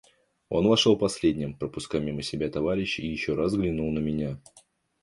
Он 0.49 0.67
вошел 0.67 0.97
последним, 0.97 1.53
пропуская 1.55 2.01
мимо 2.01 2.23
себя 2.23 2.49
товарищей, 2.49 3.03
и 3.03 3.11
еще 3.11 3.35
раз 3.35 3.51
взглянул 3.51 3.91
на 3.91 3.99
меня. 3.99 4.39